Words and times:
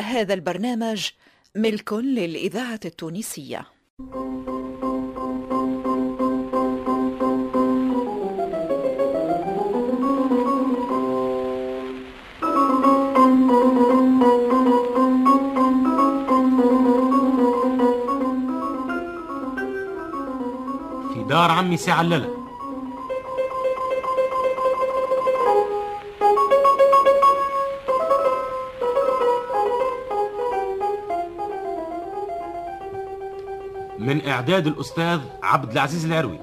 هذا 0.00 0.34
البرنامج 0.34 1.08
ملك 1.56 1.92
للإذاعة 1.92 2.80
التونسية. 2.84 3.66
في 21.14 21.24
دار 21.28 21.50
عمي 21.50 21.76
ساعة 21.76 22.00
الليلة. 22.00 22.43
إعداد 34.34 34.66
الأستاذ 34.66 35.20
عبد 35.42 35.72
العزيز 35.72 36.04
العروي. 36.04 36.38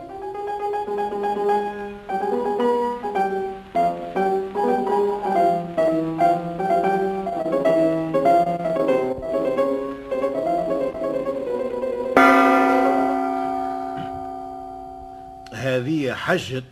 هذه 15.53 16.14
حجت 16.14 16.64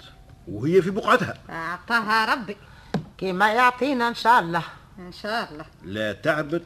وهي 0.48 0.82
في 0.82 0.90
بقعتها. 0.90 1.34
أعطاها 1.50 2.34
ربي 2.34 2.58
كيما 3.18 3.54
يعطينا 3.54 4.08
إن 4.08 4.16
شاء 4.16 4.40
الله. 4.40 4.64
إن 5.00 5.12
شاء 5.12 5.52
الله. 5.52 5.66
لا 5.84 6.14
تعبت 6.14 6.64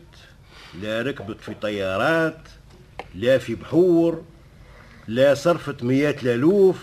لا 0.82 1.02
ركبت 1.02 1.42
في 1.42 1.54
طيارات 1.54 2.40
لا 3.16 3.38
في 3.38 3.56
بحور. 3.56 4.24
لا 5.08 5.34
صرفت 5.34 5.84
مئات 5.84 6.24
الالوف 6.24 6.78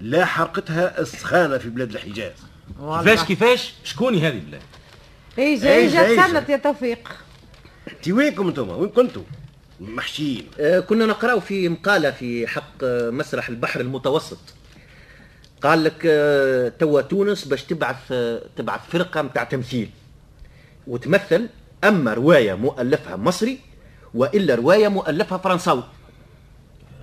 لا 0.00 0.24
حرقتها 0.24 1.00
السخانة 1.00 1.58
في 1.58 1.68
بلاد 1.68 1.90
الحجاز. 1.90 2.32
كيفاش 2.78 3.24
كيفاش؟ 3.24 3.74
شكوني 3.84 4.28
هذه 4.28 4.42
إيجا، 5.38 5.74
إيجا 5.74 6.04
إيجا. 6.06 6.26
تسلط 6.26 6.48
يا 6.48 6.56
توفيق. 6.56 7.08
انت 7.92 8.08
وينكم 8.08 8.48
أنتم؟ 8.48 8.68
وين 8.68 8.90
كنتوا؟ 8.90 9.22
محشيين. 9.80 10.46
آه، 10.60 10.80
كنا 10.80 11.06
نقرأ 11.06 11.40
في 11.40 11.68
مقالة 11.68 12.10
في 12.10 12.46
حق 12.46 12.84
آه، 12.84 13.10
مسرح 13.10 13.48
البحر 13.48 13.80
المتوسط. 13.80 14.38
قال 15.62 15.84
لك 15.84 16.02
آه، 16.06 16.68
توا 16.68 17.00
تونس 17.00 17.44
باش 17.44 17.62
تبعث 17.62 17.96
آه، 18.12 18.42
تبعث 18.56 18.80
فرقة 18.88 19.22
متاع 19.22 19.44
تمثيل. 19.44 19.90
وتمثل 20.86 21.48
أما 21.84 22.14
رواية 22.14 22.54
مؤلفها 22.54 23.16
مصري 23.16 23.58
وإلا 24.14 24.54
رواية 24.54 24.88
مؤلفها 24.88 25.38
فرنساوي. 25.38 25.84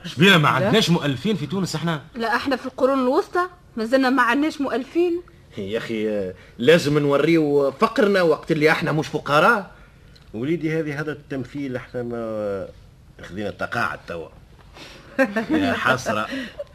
شبينا 0.05 0.37
ما 0.37 0.49
عندناش 0.49 0.89
مؤلفين 0.89 1.35
في 1.35 1.45
تونس 1.45 1.75
إحنا؟ 1.75 2.01
لا 2.15 2.35
إحنا 2.35 2.55
في 2.55 2.65
القرون 2.65 2.99
الوسطى 2.99 3.41
ما 3.77 3.85
زلنا 3.85 4.09
ما 4.09 4.23
عندناش 4.23 4.61
مؤلفين. 4.61 5.21
يا 5.57 5.77
أخي 5.77 6.09
آه، 6.09 6.33
لازم 6.57 6.99
نوريو 6.99 7.71
فقرنا 7.71 8.21
وقت 8.21 8.51
اللي 8.51 8.71
إحنا 8.71 8.91
مش 8.91 9.07
فقراء. 9.07 9.71
وليدي 10.33 10.79
هذه 10.79 10.99
هذا 11.01 11.11
التمثيل 11.11 11.75
إحنا 11.75 12.03
ما 12.03 12.67
خذينا 13.23 13.51
تقاعد 13.51 13.99
توا. 14.07 14.29
يا 15.51 15.73
حسرة. 15.73 16.27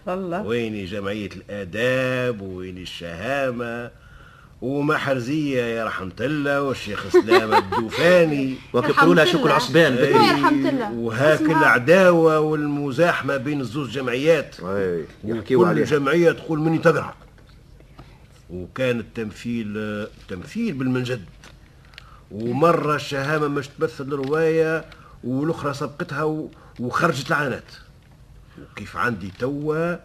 والله. 0.07 0.43
وين 0.43 0.85
جمعية 0.85 1.31
الآداب 1.37 2.41
وين 2.41 2.79
الشهامة 2.79 3.91
وما 4.63 4.97
حرزية 4.99 5.63
يا 5.63 5.85
رحمة 5.85 6.13
الله 6.21 6.63
والشيخ 6.63 7.07
اسلام 7.07 7.55
الدوفاني 7.55 8.55
وكبروا 8.73 9.15
لها 9.15 9.25
رحمة 9.25 9.33
شكل 9.33 9.43
الله. 9.43 9.55
عصبان 9.55 9.93
أي. 9.93 10.13
بدري. 10.13 10.13
رحمة 10.31 10.69
الله. 10.69 10.93
وهاك 10.93 11.41
العداوة 11.41 12.41
والمزاحمة 12.41 13.37
بين 13.37 13.61
الزوز 13.61 13.91
جمعيات 13.91 14.57
أي، 14.61 15.05
يحكيوا 15.25 15.63
كل 15.65 15.69
عليها 15.69 15.85
جمعية 15.85 16.33
تقول 16.33 16.59
مني 16.59 16.79
تقرأ 16.79 17.15
وكان 18.51 19.01
التمثيل 19.01 20.07
تمثيل 20.29 20.73
بالمنجد 20.75 21.25
ومرة 22.31 22.97
الشهامة 22.97 23.49
مش 23.49 23.69
تمثل 23.69 24.09
رواية 24.13 24.85
والأخرى 25.25 25.75
سبقتها 25.75 26.49
وخرجت 26.81 27.31
لعنات 27.31 27.65
وكيف 28.73 28.97
عندي 28.97 29.33
توا 29.39 29.97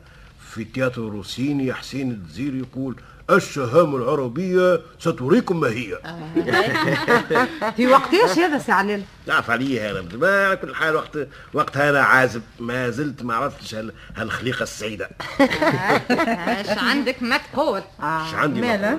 في 0.50 0.64
تياترو 0.64 1.08
روسيني 1.10 1.74
حسين 1.74 2.12
الدزير 2.12 2.56
يقول 2.56 2.96
الشهامة 3.38 3.98
العربية 3.98 4.82
ستريكم 5.00 5.60
ما 5.60 5.68
هي. 5.68 5.98
في 7.78 7.88
وقتاش 7.88 8.38
هذا 8.40 8.58
سي 8.58 8.72
عليل؟ 8.72 9.04
تعرف 9.28 9.50
علي 9.50 9.92
أنا 9.92 10.02
ما 10.14 10.46
على 10.48 10.56
كل 10.58 10.76
حال 10.76 10.96
وقت 10.96 11.18
وقتها 11.54 11.90
أنا 11.90 12.02
عازب 12.02 12.42
ما 12.60 12.90
زلت 12.90 13.24
ما 13.24 13.36
عرفتش 13.36 13.76
هال- 13.76 13.94
هالخليقة 14.18 14.64
السعيده 14.64 15.10
إيش 15.40 16.78
عندك؟ 16.90 17.24
ما 17.24 17.38
تقول. 17.54 17.82
إيش 18.04 18.34
عندي 18.34 18.62
ما 18.62 18.68
مالا؟ 18.68 18.98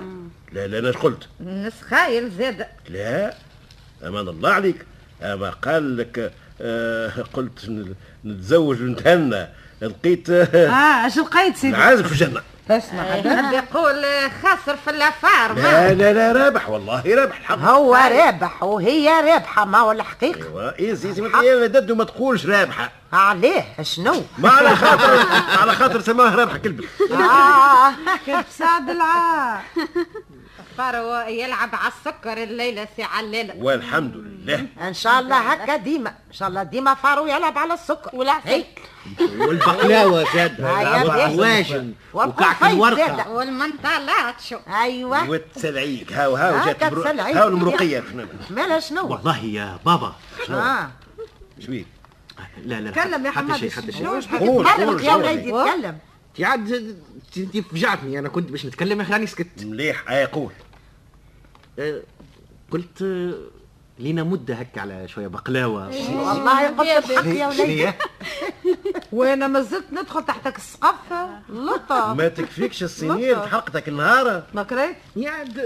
لا 0.53 0.67
لا 0.67 0.79
أنا 0.79 0.89
إيش 0.89 0.97
قلت؟ 0.97 1.29
نسخايل 1.41 2.31
زاد. 2.31 2.67
لا 2.89 3.35
أمان 4.07 4.29
الله 4.29 4.51
عليك. 4.51 4.87
أما 5.23 5.51
قال 5.51 5.97
لك 5.97 6.33
آه 6.61 7.13
قلت 7.33 7.71
نتزوج 8.25 8.83
ونتهنى. 8.83 9.47
لقيت 9.83 10.31
آه 10.31 10.45
آه 10.69 11.07
اش 11.07 11.19
لقيت 11.19 11.57
سيدي؟ 11.57 11.77
العازب 11.77 12.07
في 12.07 12.13
الجنة. 12.13 12.41
اسمع 12.77 13.03
حد 13.03 13.53
يقول 13.53 14.05
خاسر 14.43 14.77
في 14.77 14.91
الافار 14.91 15.53
ما؟ 15.53 15.63
لا 15.63 15.95
لا 15.95 16.13
لا 16.13 16.45
رابح 16.45 16.69
والله 16.69 17.03
رابح 17.15 17.39
الحق. 17.39 17.59
هو 17.59 17.95
رابح 17.95 18.63
وهي 18.63 19.09
رابحة 19.21 19.65
ما 19.65 19.79
هو 19.79 19.93
الحقيقة؟ 19.93 20.43
ايوا 20.43 20.79
إيه 20.79 20.93
زي 20.95 21.13
زي 21.13 21.23
ما 21.23 21.43
يا 21.45 21.93
وما 21.93 22.05
تقولش 22.05 22.47
رابحة. 22.47 22.91
عليه 23.13 23.65
شنو؟ 23.83 24.23
ما 24.39 24.51
على 24.51 24.77
خاطر 24.77 25.27
على 25.61 25.73
خاطر 25.73 26.01
سماها 26.01 26.37
رابحة 26.37 26.59
كلبي 26.59 26.89
آه. 27.13 27.93
كيف 28.27 28.47
سعد 28.59 28.91
العار 28.91 29.61
فارو 30.79 31.15
يلعب 31.29 31.69
على 31.75 31.93
السكر 31.99 32.43
الليلة 32.43 32.89
سي 32.97 33.03
عليلة 33.03 33.55
والحمد 33.59 34.17
لله. 34.17 34.32
إن 34.49 34.95
شاء 34.95 35.21
الله 35.21 35.37
هكا 35.37 35.77
ديما 35.77 36.11
إن 36.11 36.33
شاء 36.33 36.49
الله 36.49 36.63
ديما 36.63 36.95
فارو 36.95 37.27
يلعب 37.27 37.59
على 37.59 37.75
السكر. 37.75 38.11
والعسل 38.13 38.65
والبقلاوة 39.21 40.35
زاد 40.35 40.61
هيا 40.61 41.03
والعواجن 41.05 41.95
وكعك 42.15 42.65
زادة. 42.97 43.29
والمنطلات 43.31 44.41
شو. 44.41 44.59
أيوه. 44.83 45.31
وتسلعيك 45.31 46.13
هاو 46.13 46.37
هاو 46.37 46.67
جات 46.67 46.85
تسلعيك. 46.95 47.37
هاو 47.37 47.49
المرقيه 47.49 48.05
مالا 48.51 48.81
شنو؟ 48.81 49.07
والله 49.07 49.45
يا 49.45 49.79
بابا. 49.87 50.15
آه. 50.51 50.91
شوي. 51.67 51.87
لا 52.65 52.81
لا 52.81 52.91
تكلم 52.91 53.27
يا 53.27 53.31
حتى 53.31 53.59
شيء 53.59 53.71
حتى 53.71 53.93
شيء. 53.93 54.21
شنو 54.21 54.39
قول 54.39 54.65
تكلم 54.65 54.91
قول 54.91 55.05
يا. 55.05 55.15
وليدي 55.15 55.51
تكلم. 55.51 55.99
انت 56.29 56.41
عاد 56.41 56.97
انت 57.37 57.57
فجعتني. 57.57 58.19
أنا 58.19 58.29
كنت 58.29 58.51
باش 58.51 58.67
نتكلم 58.67 58.99
يا 58.99 59.05
أخي 59.05 59.13
راني 59.13 59.27
سكت. 59.27 59.65
مليح. 59.65 60.11
اي 60.11 60.25
قول. 60.25 60.53
آه، 61.79 62.03
قلت 62.71 63.03
آه، 63.03 63.62
لينا 63.99 64.23
مدة 64.23 64.55
هكا 64.55 64.81
على 64.81 65.09
شوية 65.09 65.27
بقلاوة. 65.27 65.87
والله 65.87 66.69
قلت 66.69 67.11
الحق 67.11 67.27
يا 67.27 67.47
وليدي. 67.47 67.93
وأنا 69.13 69.47
ما 69.47 69.61
زلت 69.61 69.93
ندخل 69.93 70.25
تحتك 70.25 70.57
السقف. 70.57 71.13
لطة. 71.49 72.15
ما 72.15 72.29
تكفيكش 72.29 72.83
السنين 72.83 73.33
لطف. 73.33 73.51
حلقتك 73.51 73.89
النهار. 73.89 74.43
ما 74.55 74.63
قريت 74.63 74.97
ياد 75.17 75.59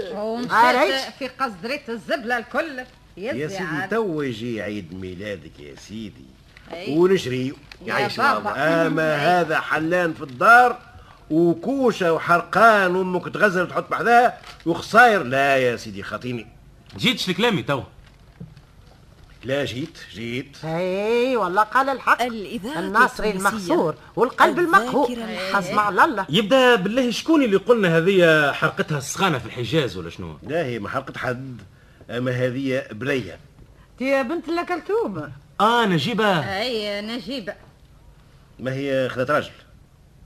عريت. 0.51 0.93
ومشيت 0.93 1.13
في 1.19 1.27
قصدرية 1.27 1.83
الزبلة 1.89 2.37
الكل. 2.37 2.83
يا 3.17 3.47
سيدي. 3.47 3.87
تو 3.91 4.21
يجي 4.21 4.61
عيد 4.61 4.93
ميلادك 4.93 5.59
يا 5.59 5.75
سيدي. 5.75 6.25
ونشري 6.89 7.47
يا 7.47 7.53
يعيش 7.87 8.19
أما. 8.19 9.15
هذا 9.15 9.59
حلان 9.59 10.13
في 10.13 10.21
الدار 10.21 10.77
وكوشة 11.29 12.13
وحرقان 12.13 12.95
أمك 12.95 13.33
تغزل 13.33 13.61
وتحط 13.61 13.91
بحذاها 13.91 14.37
وخصاير 14.65 15.23
لا 15.23 15.57
يا 15.57 15.75
سيدي 15.75 16.03
خاطيني 16.03 16.47
جيتش 16.97 17.29
لكلامي 17.29 17.63
تو. 17.63 17.83
لا 19.47 19.65
جيت 19.65 19.97
جيت. 20.13 20.57
اي 20.65 21.37
والله 21.37 21.63
قال 21.63 21.89
الحق. 21.89 22.21
الإذاعة 22.21 22.79
الناصري. 22.79 23.31
المخسور 23.31 23.95
والقلب 24.15 24.59
المقهور. 24.59 25.09
حسب 25.53 25.79
على 25.79 26.05
الله. 26.05 26.25
يبدأ 26.29 26.75
بالله 26.75 27.11
شكون 27.11 27.43
اللي 27.43 27.57
قلنا 27.57 27.97
هذه 27.97 28.51
حرقتها 28.51 28.97
السخانة 28.97 29.37
في 29.37 29.45
الحجاز 29.45 29.97
ولا 29.97 30.09
شنو؟ 30.09 30.37
لا 30.43 30.65
هي 30.65 30.79
ما 30.79 30.89
حرقت 30.89 31.17
حد 31.17 31.61
أما 32.09 32.31
هذه 32.31 32.83
بريه 32.91 33.39
يا 34.01 34.21
بنت 34.21 34.49
الكلثوم 34.49 35.31
آه 35.61 35.85
نجيبة. 35.85 36.59
أي 36.59 37.01
نجيبة. 37.01 37.53
ما 38.59 38.73
هي 38.73 39.09
خذت 39.09 39.31
راجل؟ 39.31 39.51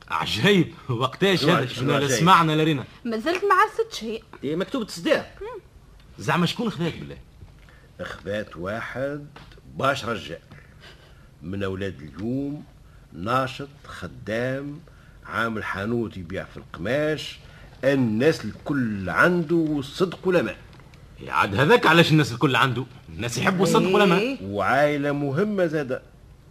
عجيب. 0.10 0.74
وقتاش 0.90 1.46
هذا؟ 1.46 1.66
شنو 1.66 1.98
لا؟ 1.98 2.08
سمعنا 2.08 2.52
لا 2.52 2.64
رينا 2.64 2.84
ما 3.06 3.18
زلت 3.18 3.44
ما 3.44 3.56
عرفت 3.56 3.94
شيء 3.94 4.24
هي 4.44 4.56
مكتوبة 4.56 4.88
صداق 4.88 5.36
زعما 6.20 6.46
شكون 6.46 6.70
خذاك 6.70 6.94
بالله؟ 6.98 7.18
اخذات 8.02 8.58
واحد 8.58 9.26
باش 9.78 10.06
رجال 10.06 10.40
من 11.44 11.64
أولاد 11.64 11.96
اليوم 12.02 12.64
ناشط 13.14 13.68
خدام 13.88 14.80
عامل 15.26 15.64
حانوت 15.64 16.18
يبيع 16.18 16.44
في 16.44 16.58
القماش 16.58 17.40
الناس 17.84 18.46
الكل 18.46 19.10
عنده 19.10 19.82
صدق 19.84 20.20
ولا 20.28 20.42
ما؟ 20.42 20.56
عاد 21.28 21.56
هذاك 21.56 21.86
علاش 21.86 22.12
الناس 22.12 22.32
الكل 22.32 22.56
عنده؟ 22.56 22.86
الناس 23.16 23.38
يحبوا 23.38 23.64
الصدق 23.64 23.96
ولا 23.96 24.06
ما؟ 24.06 24.18
إيه. 24.18 24.38
وعائلة 24.44 25.12
مهمة 25.12 25.66
زادة 25.66 26.02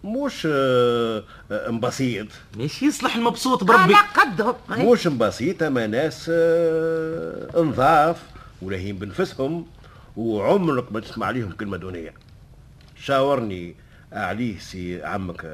مش 0.04 0.48
آه، 0.50 1.24
آه، 1.52 1.70
مبسيط. 1.70 2.26
مش 2.56 2.82
يصلح 2.82 3.16
المبسوط 3.16 3.64
بربي. 3.64 3.94
على 3.94 4.06
قدهم. 4.14 4.54
مش 4.70 5.06
مبسيطة 5.06 5.68
ما 5.68 5.86
ناس 5.86 6.30
آه، 6.34 7.62
نظاف 7.62 8.16
ولاهين 8.62 8.98
بنفسهم. 8.98 9.66
وعمرك 10.16 10.92
ما 10.92 11.00
تسمع 11.00 11.26
عليهم 11.26 11.52
كلمة 11.52 11.76
دونية. 11.76 12.14
شاورني 13.02 13.74
عليه 14.12 14.58
سي 14.58 15.04
عمك 15.04 15.44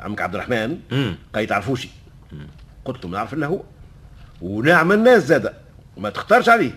عمك 0.00 0.20
عبد 0.20 0.34
الرحمن. 0.34 0.78
مم. 0.92 1.16
قال 1.34 1.46
تعرفوشي. 1.46 1.88
قلت 2.84 3.04
له 3.04 3.10
ما 3.10 3.16
نعرف 3.16 3.34
الا 3.34 3.46
هو. 3.46 3.60
ونعم 4.42 4.92
الناس 4.92 5.22
زادة. 5.26 5.54
وما 5.96 6.10
تختارش 6.10 6.48
عليه. 6.48 6.72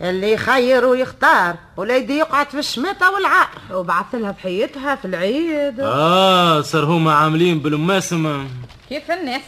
اللي 0.00 0.32
يخير 0.32 0.84
ويختار 0.84 1.56
وليدي 1.76 2.12
يقعد 2.12 2.46
في 2.46 2.58
الشماتة 2.58 3.10
والعار 3.10 3.48
وبعث 3.72 4.14
لها 4.14 4.30
بحيتها 4.30 4.94
في 4.94 5.04
العيد. 5.04 5.80
آه 5.80 6.60
صار 6.60 6.84
هما 6.84 7.12
عاملين 7.14 7.58
بالماسم 7.58 8.48
كيف 8.88 9.10
الناس؟ 9.10 9.42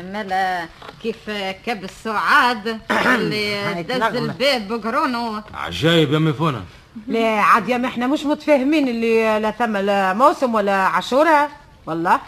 اما 0.00 0.22
لا 0.22 0.66
كيف 1.02 1.30
كب 1.66 1.84
السعاد 1.84 2.78
اللي 2.90 3.82
دز. 3.88 4.02
الباب 4.16 4.68
بقرونه 4.68 5.42
عجايب 5.54 6.12
يا 6.12 6.18
ميفونا 6.18 6.62
لا 7.08 7.28
عاد 7.40 7.68
يا 7.68 7.78
ما 7.78 7.88
إحنا 7.88 8.06
مش 8.06 8.24
متفاهمين 8.24 8.88
اللي 8.88 9.38
لا 9.40 9.50
ثم 9.50 9.76
لا 9.76 10.12
موسم 10.12 10.54
ولا 10.54 10.72
عاشورة. 10.76 11.48
والله. 11.86 12.20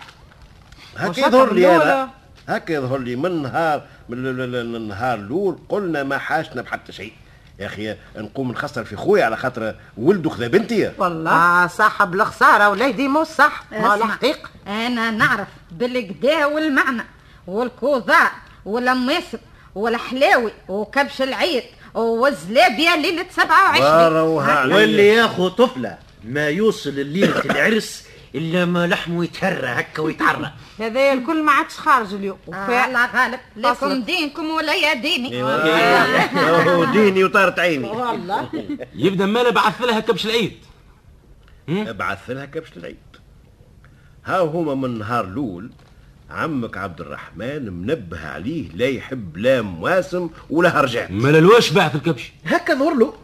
هكا 0.97 1.21
يظهر 1.21 1.53
لي. 1.55 1.67
هذا 1.67 2.09
هكا 2.49 2.73
يظهر 2.73 2.99
لي 2.99 3.17
من 3.17 3.43
نهار 3.43 3.83
من 4.09 4.19
ال- 4.19 4.41
ال- 4.41 4.55
ال- 4.57 4.77
النهار 4.77 5.19
الأول 5.19 5.59
قلنا 5.69 6.03
ما 6.03 6.19
حاشنا 6.19 6.63
بحتى 6.63 6.93
شيء. 6.93 7.13
يا 7.59 7.67
أخي 7.67 7.97
نقوم 8.17 8.51
نخسر 8.53 8.85
في 8.85 8.97
خويا 8.97 9.25
على 9.25 9.37
خاطر 9.37 9.75
ولده 9.97 10.31
خذا 10.31 10.49
بنتي. 10.49 10.93
والله. 10.99 11.31
آه 11.33 11.67
صاحب 11.67 12.15
الخسارة 12.15 12.69
وليدي 12.69 13.09
مو 13.09 13.25
صح. 13.25 13.63
ما 13.73 13.95
الحقيقة 13.95 14.49
أنا 14.67 15.11
نعرف 15.11 15.49
بالكدا 15.73 16.47
والمعنى. 16.47 17.03
والكوزاء 17.49 18.33
والماسم 18.65 19.39
والحلاوي 19.75 20.53
وكبش 20.69 21.23
العيد 21.23 21.63
والزلابية 21.95 22.97
ليلة 22.97 23.27
27 23.31 23.87
وروها 23.87 24.53
عليا. 24.53 24.77
واللي 24.77 25.09
ياخو 25.09 25.49
طفلة 25.49 25.99
ما 26.25 26.49
يوصل 26.49 26.95
ليلة 26.95 27.45
العرس 27.45 28.05
إلا 28.35 28.65
ما 28.65 28.87
لحمه 28.87 29.25
يتهرى 29.25 29.67
هكا 29.67 30.03
ويتعرى. 30.03 30.53
هذا 30.81 31.13
الكل 31.13 31.43
ما 31.43 31.53
عادش 31.53 31.75
خارج 31.75 32.15
اليوم. 32.15 32.39
آه 32.55 32.87
الله 32.87 33.07
غالب. 33.07 33.41
لكم. 33.57 34.03
دينكم 34.03 34.51
ولا 34.51 34.75
يا 34.75 34.95
ديني. 34.95 35.43
أوه، 35.43 36.93
ديني 36.93 37.25
وطارت 37.25 37.59
عيني. 37.59 37.89
والله. 37.99 38.49
يبدأ 38.95 39.27
مالا 39.27 39.51
بعث 39.51 39.83
لها 39.83 40.01
كبش 40.01 40.27
العيد. 40.27 40.57
ابعث 41.69 42.31
لها 42.31 42.45
كبش 42.45 42.69
العيد. 42.77 42.97
ها 44.25 44.41
هما 44.41 44.75
من 44.75 44.85
النهار 44.85 45.25
الأول 45.25 45.71
عمك 46.31 46.77
عبد 46.77 47.01
الرحمن 47.01 47.73
منبه 47.73 48.29
عليه 48.29 48.69
لا 48.75 48.87
يحب 48.87 49.37
لا 49.37 49.63
مواسم 49.63 50.31
ولا 50.51 50.81
هرجات 50.81 51.11
مالا 51.11 51.39
الواش 51.39 51.71
بعث 51.71 51.95
الكبش. 51.95 52.33
هكا 52.47 52.75
ظهر 52.75 52.95
له. 52.95 53.15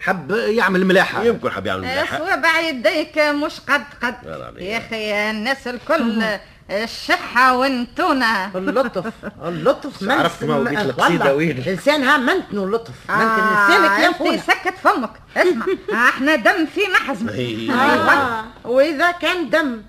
حب 0.00 0.30
يعمل 0.30 0.86
ملاحة. 0.86 1.24
يمكن 1.24 1.50
حب 1.50 1.66
يعمل 1.66 1.80
ملاحة. 1.82 2.18
صوابع 2.18 2.60
يديك 2.60 3.18
مش 3.18 3.60
قد 3.60 3.84
قد. 4.02 4.14
يا 4.58 4.78
أخي 4.78 5.30
الناس 5.30 5.68
الكل 5.68 6.24
الشحة 6.70 7.56
وانتونا. 7.56 8.50
اللطف. 8.54 9.12
اللطف 9.44 10.10
عرفت 10.10 10.44
ما 10.44 10.56
وديك 10.56 10.78
القصيدة 10.78 11.34
وين. 11.36 11.60
لسانها 11.66 12.16
منتن 12.16 12.58
اللطف 12.58 12.94
منتن 13.10 13.22
آه 13.22 13.68
لسانك 13.68 14.20
يا 14.20 14.36
سكت 14.36 14.74
فمك. 14.82 15.10
اسمع. 15.36 15.66
إحنا 16.08 16.36
دم 16.36 16.66
في 16.66 16.80
محزم 16.94 17.28
إيه. 17.28 17.72
آه. 17.72 18.44
وإذا 18.64 19.10
كان 19.10 19.50
دم 19.50 19.82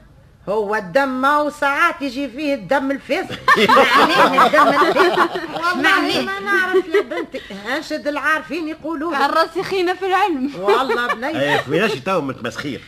هو 0.50 0.76
الدم 0.76 1.10
ما 1.22 1.42
وساعات 1.42 2.02
يجي 2.02 2.30
فيه 2.30 2.54
الدم 2.54 2.92
الفاسد 2.92 3.38
معنيه 3.58 4.46
الدم 4.46 4.68
الفاسد 4.68 5.30
والله 5.54 5.76
معنيه 5.82 6.22
ما 6.22 6.40
نعرف 6.40 6.86
يا 6.88 7.02
بنتي 7.02 7.42
أنشد 7.78 8.08
العارفين 8.08 8.68
يقولوا 8.68 9.26
الراسخين 9.26 9.96
في 9.96 10.06
العلم. 10.06 10.52
والله 10.60 11.14
بني. 11.14 11.40
اي 11.54 11.60
فيناش 11.60 11.92
تو 11.92 12.22
متمسخير 12.22 12.82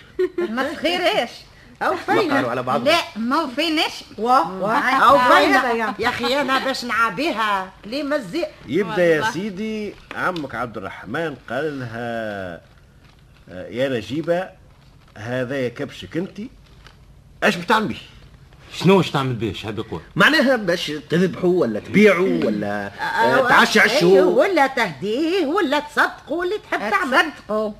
ما 0.50 0.74
تخيرش 0.74 1.30
أو 1.81 1.92
وقعوا 1.94 2.21
فينا. 2.21 2.48
على 2.50 2.63
بعض 2.63 2.88
لا 2.88 2.98
ما 3.15 3.48
فيناش 3.56 4.03
أو 4.19 5.19
فينا. 5.19 5.94
يا 6.00 6.10
أخي 6.10 6.42
أنا 6.42 6.60
باش 6.60 6.86
نعابيها 6.86 7.71
ليه 7.86 8.03
مزيق 8.03 8.48
يبدأ 8.68 9.06
يا 9.06 9.21
سيدي 9.31 9.94
عمك 10.15 10.56
عبد 10.56 10.77
الرحمن 10.77 11.36
قال 11.50 11.80
لها 11.80 12.62
آه، 13.50 13.68
يا 13.69 13.89
نجيبة 13.89 14.50
هذا 15.18 15.57
يا 15.57 15.69
كبشك 15.69 16.18
انت. 16.18 16.38
اش 17.44 17.56
بتعمل 17.56 17.88
بيه؟ 17.88 17.95
شنو 18.74 18.98
واش 18.98 19.12
تعمل 19.12 19.34
به 19.34 19.54
شحال 19.54 19.74
بقوة 19.74 20.01
معناها 20.16 20.56
باش 20.56 20.92
تذبحوا 21.10 21.62
ولا 21.62 21.80
تبيعوا 21.80 22.44
ولا 22.45 22.92
آه، 23.01 23.48
تعشى 23.50 23.81
أيوه، 23.81 23.95
عشو 23.98 24.30
ولا 24.39 24.68
تهديه 24.68 25.45
ولا 25.45 25.80
تصدقوا 25.80 26.44
اللي 26.44 26.56
تحب 26.57 26.80
تعمل. 26.92 27.31
تصدقوا. 27.48 27.72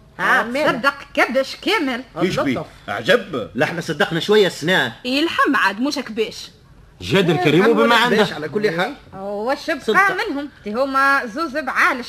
تصدق 0.54 0.94
كبش 1.14 1.56
كامل. 1.56 2.04
إيش 2.22 2.40
بيه؟ 2.40 2.66
عجب 2.88 3.50
لا 3.56 3.66
إحنا 3.66 3.82
صدقنا 3.82 4.20
شوية 4.20 4.48
السنة 4.48 4.94
يلحم 5.06 5.56
عاد 5.56 5.82
مش 5.82 5.96
كباش 5.96 6.50
جاد 7.02 7.30
الكريم 7.30 7.68
وبما 7.68 7.96
عنده 7.96 8.28
على 8.36 8.50
كل 8.50 8.72
حال. 8.72 8.94
وش 9.20 9.68
بقى 9.68 9.80
صدق. 9.80 10.18
منهم 10.30 10.50
تي 10.64 10.74
هما 10.74 11.26
زوز 11.26 11.58
بعالش. 11.58 12.08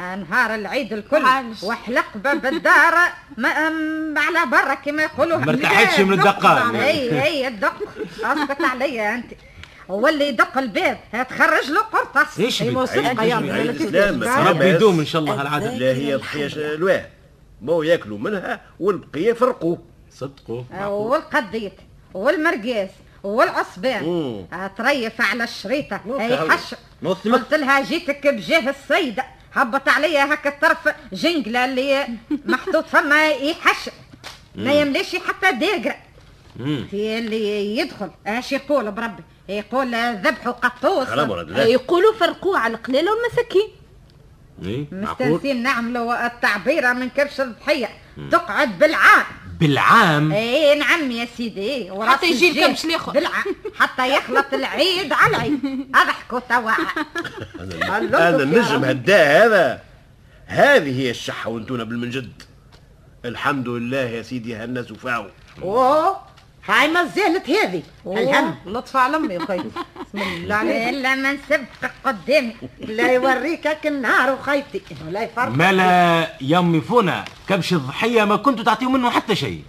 نهار 0.00 0.54
العيد 0.54 0.92
الكل. 0.92 1.24
وحلق 1.62 2.16
باب 2.16 2.46
الدار. 2.46 2.94
ما 3.36 3.48
أم، 3.48 4.14
على 4.18 4.50
برا 4.50 4.74
كما 4.74 5.02
يقولوا. 5.02 5.38
ما 5.38 5.50
ارتحتش 5.50 6.00
من 6.00 6.12
الدقة. 6.12 6.70
هي 6.76 7.22
هي 7.22 7.48
الدق. 7.48 7.74
اسكت 8.24 8.62
عليا 8.62 9.14
أنت. 9.14 9.26
واللي 9.88 10.28
يدق 10.28 10.58
الباب 10.58 10.98
تخرج 11.12 11.70
له 11.70 11.80
قرطاس. 11.80 12.40
إيش؟ 12.40 12.62
موسيقى 12.62 13.28
يا. 13.28 13.36
ما 14.10 14.50
ربي 14.50 14.68
يدوم 14.68 14.98
إن 15.00 15.06
شاء 15.06 15.22
الله 15.22 15.40
هالعادة 15.40 15.74
لا 15.74 15.92
هي 15.92 16.14
ضحيه 16.14 16.46
الواه. 16.56 17.06
مو 17.62 17.82
ياكلوا 17.82 18.18
منها 18.18 18.60
والبقية 18.80 19.32
فرقوا 19.32 19.76
صدقوا. 20.10 20.62
والقديت 20.86 21.72
والمرقاس 22.14 22.90
والعصبان. 23.22 24.46
تريف 24.78 25.20
على 25.20 25.44
الشريطة. 25.44 26.00
هي. 26.18 26.50
حش. 26.50 26.74
قلت 27.04 27.54
لها 27.54 27.80
جيتك 27.80 28.26
بجاه 28.26 28.70
السيده 28.70 29.24
هبط 29.54 29.88
عليا 29.88 30.34
هكا 30.34 30.50
الطرف 30.50 30.94
جنقله 31.12 31.64
اللي 31.64 32.08
محطوط 32.46 32.86
فما 32.86 33.28
يحش. 33.28 33.90
ما 34.54 34.72
يمليش 34.72 35.16
حتى 35.16 35.52
داقره. 35.52 35.96
في 36.90 37.18
اللي 37.18 37.76
يدخل. 37.76 38.10
اش 38.26 38.52
يقول 38.52 38.90
بربي؟ 38.90 39.22
يقول 39.48 39.94
ذبحوا 39.94 40.52
قطوس. 40.52 41.08
يقولوا 41.50 42.14
فرقوه 42.14 42.58
على 42.58 42.74
القليلة 42.74 43.12
والمساكين. 43.12 43.68
اي 44.64 44.86
معقول؟ 44.92 45.28
مستنسين 45.28 45.62
نعملوا 45.62 46.26
التعبيره 46.26 46.92
من 46.92 47.08
كبش 47.08 47.40
الضحية. 47.40 47.88
تقعد 48.30 48.78
بالعام 48.78 49.24
بالعام. 49.60 50.32
إيه 50.32 50.74
نعم 50.78 51.10
يا 51.10 51.28
سيدي 51.36 51.90
حتى 52.02 52.26
يجي 52.30 52.50
الكبش. 52.66 52.86
بالع 52.86 53.30
حتى 53.78 54.16
يخلط 54.16 54.46
العيد 54.52 55.12
على 55.12 55.36
العيد 55.36 55.86
أضحكوا 55.94 56.38
توا. 56.38 56.70
أنا 57.60 58.28
النجم 58.28 58.84
هداه 58.84 59.46
هذا. 59.46 59.80
هذه 60.46 61.00
هي 61.00 61.10
الشحة 61.10 61.50
وأنتونا 61.50 61.84
بالمنجد. 61.84 62.42
الحمد 63.24 63.68
لله 63.68 63.98
يا 63.98 64.22
سيدي 64.22 64.54
هالناس 64.54 64.92
وفاو 64.92 65.26
أوه 65.62 66.16
هاي 66.66 66.88
ما 66.88 67.04
زالت 67.04 67.50
هذه. 67.50 67.82
الهم. 68.06 68.54
لطف 68.66 68.96
على 68.96 69.16
أمي 69.16 69.34
يا 69.34 69.40
بسم 70.14 70.22
الله 70.22 70.54
عليك 70.54 70.88
إلا 70.88 71.14
من 71.14 71.38
سبقك 71.48 71.92
قدامي. 72.04 72.56
لا 72.80 73.12
يوريك 73.12 73.86
النهار 73.86 74.32
وخيتي 74.32 74.82
ولا 75.06 75.22
يفرق. 75.22 75.48
مالا 75.48 76.28
يا 76.40 76.58
امي 76.58 76.80
فونا 76.80 77.24
كبش 77.48 77.72
الضحية 77.72 78.24
ما 78.24 78.36
كنتوا 78.36 78.64
تعطيوا 78.64 78.90
منه 78.90 79.10
حتى 79.10 79.36
شيء. 79.36 79.62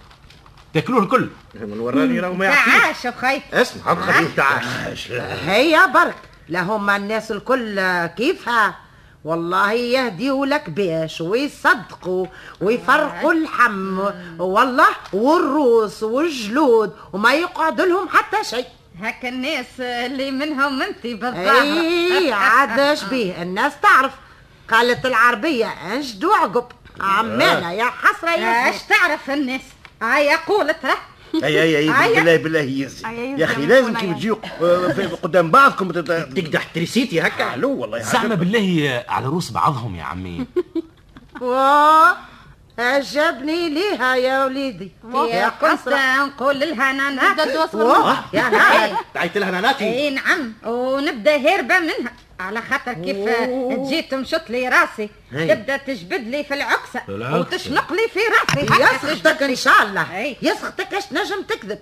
تاكلوه 0.74 1.02
الكل. 1.02 1.28
من 1.54 1.80
وراني 1.80 2.20
راهو 2.20 2.34
ما 2.34 2.44
يعطيش 2.44 3.02
تعاش 3.02 3.14
خيتي 3.14 3.62
اسمع 3.62 3.94
خليه 3.94 4.28
تعاش. 4.36 5.10
هيا 5.46 5.86
برك. 5.86 6.16
لهم 6.48 6.90
الناس 6.90 7.32
الكل 7.32 8.06
كيفها؟ 8.06 8.76
والله 9.24 9.72
يهديوا 9.72 10.46
لك 10.46 10.70
باش 10.70 11.20
ويصدقوا 11.20 12.26
ويفرقوا 12.60 13.32
اللحم 13.32 14.00
والله 14.38 14.88
والروس 15.12 16.02
والجلود 16.02 16.92
وما 17.12 17.34
يقعد 17.34 17.80
لهم 17.80 18.08
حتى 18.08 18.44
شيء. 18.44 18.66
هكا 19.00 19.28
الناس 19.28 19.80
اللي 19.80 20.30
منهم 20.30 20.82
انت 20.82 21.02
بالظاهر. 21.06 21.62
إي 22.18 22.32
عاد 22.32 22.78
اش 22.78 23.04
بيه. 23.10 23.42
الناس 23.42 23.72
تعرف. 23.82 24.12
قالت 24.70 25.06
العربية 25.06 25.66
انشدوا 25.66 26.34
عقب. 26.36 26.64
عمالة 27.00 27.72
يا 27.72 27.84
حسرة 27.84 28.30
يا 28.30 28.66
إيش 28.66 28.82
تعرف 28.82 29.30
الناس؟ 29.30 29.60
هاي 30.02 30.34
قولت 30.46 30.76
راه. 30.84 30.96
أي 31.44 31.62
أي 31.62 31.78
أي. 31.78 32.14
بالله 32.14 32.36
بالله 32.36 32.60
يزي 32.60 33.06
أي 33.08 33.30
يا 33.40 33.44
أخي 33.44 33.66
لازم 33.66 33.94
كي 33.96 34.06
تجيو 34.14 34.38
آه، 34.62 34.88
في- 34.92 35.06
قدام 35.06 35.50
بعضكم 35.50 35.90
تقدح 35.90 36.64
تريسيتي 36.64 37.20
هكا. 37.20 37.50
حلو 37.50 37.70
والله 37.80 38.02
زعما 38.02 38.34
بالله 38.34 39.04
على 39.08 39.26
روس 39.26 39.50
بعضهم 39.50 39.96
يا 39.96 40.02
عمي. 40.02 40.46
واه 41.40 42.16
عجبني 42.78 43.68
ليها 43.68 44.14
يا 44.16 44.44
وليدي. 44.44 44.92
يا 45.14 45.48
كنت 45.60 45.88
نقول 45.88 46.60
لها 46.60 46.92
نانات 46.92 47.38
يا 48.32 48.48
نعم 48.48 48.96
دعيت 49.14 49.38
لها 49.38 49.50
ناناتي 49.50 49.84
إي 49.84 50.10
نعم. 50.10 50.52
ونبدأ 50.64 51.36
هاربه 51.36 51.78
منها. 51.78 52.12
على 52.40 52.62
خاطر 52.62 52.92
كيف. 52.92 53.28
تجي 53.76 54.02
تمشط 54.02 54.50
لي 54.50 54.68
راسي. 54.68 55.08
هي. 55.32 55.54
تبدأ 55.54 55.76
تجبد 55.76 56.28
لي 56.28 56.44
في 56.44 56.54
العكسه 56.54 57.02
العكسة. 57.08 57.40
وتشنق 57.40 57.92
لي 57.92 58.08
في 58.08 58.20
راسي. 58.20 58.82
يسخطك 58.82 59.42
إن 59.42 59.56
شاء 59.56 59.82
الله. 59.82 60.36
يسخطك 60.42 60.94
اش 60.94 61.04
نجم 61.12 61.42
تكذب. 61.42 61.78